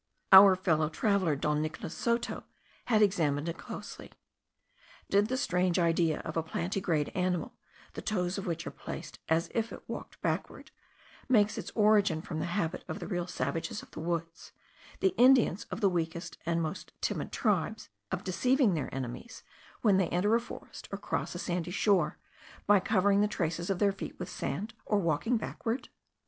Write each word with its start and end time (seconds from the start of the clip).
Our 0.31 0.55
fellow 0.55 0.89
traveller, 0.89 1.35
Don 1.35 1.61
Nicolas 1.61 1.93
Soto, 1.93 2.45
had 2.85 3.03
examined 3.03 3.47
it 3.47 3.59
closely. 3.59 4.11
Did 5.11 5.27
the 5.27 5.37
strange 5.37 5.77
idea 5.77 6.21
of 6.21 6.35
a 6.35 6.41
plantigrade 6.41 7.11
animal, 7.13 7.53
the 7.93 8.01
toes 8.01 8.39
of 8.39 8.47
which 8.47 8.65
are 8.65 8.71
placed 8.71 9.19
as 9.29 9.51
if 9.53 9.71
it 9.71 9.87
walked 9.87 10.19
backward, 10.23 10.71
take 11.31 11.55
its 11.55 11.71
origin 11.75 12.23
from 12.23 12.39
the 12.39 12.45
habit 12.47 12.83
of 12.87 12.97
the 12.97 13.05
real 13.05 13.27
savages 13.27 13.83
of 13.83 13.91
the 13.91 13.99
woods, 13.99 14.53
the 15.01 15.13
Indians 15.19 15.65
of 15.65 15.81
the 15.81 15.87
weakest 15.89 16.39
and 16.47 16.63
most 16.63 16.93
timid 17.01 17.31
tribes, 17.31 17.89
of 18.11 18.23
deceiving 18.23 18.73
their 18.73 18.91
enemies, 18.91 19.43
when 19.81 19.97
they 19.97 20.09
enter 20.09 20.33
a 20.33 20.39
forest, 20.41 20.89
or 20.91 20.97
cross 20.97 21.35
a 21.35 21.37
sandy 21.37 21.69
shore, 21.69 22.17
by 22.65 22.79
covering 22.79 23.21
the 23.21 23.27
traces 23.27 23.69
of 23.69 23.77
their 23.77 23.91
feet 23.91 24.17
with 24.17 24.31
sand, 24.31 24.73
or 24.83 24.97
walking 24.97 25.37
backward? 25.37 25.89